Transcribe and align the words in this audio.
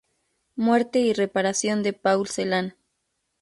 Muerte 0.55 0.97
y 1.01 1.13
reparación 1.13 1.83
de 1.83 1.93
Paul 1.93 2.27
Celan". 2.27 2.75